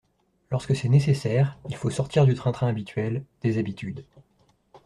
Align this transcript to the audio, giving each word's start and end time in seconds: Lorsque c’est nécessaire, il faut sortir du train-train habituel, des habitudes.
Lorsque 0.49 0.75
c’est 0.75 0.89
nécessaire, 0.89 1.59
il 1.69 1.75
faut 1.75 1.91
sortir 1.91 2.25
du 2.25 2.33
train-train 2.33 2.65
habituel, 2.67 3.23
des 3.43 3.59
habitudes. 3.59 4.03